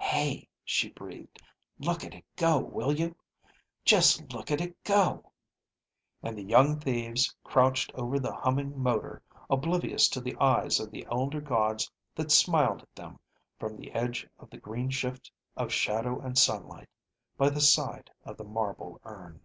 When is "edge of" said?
13.92-14.48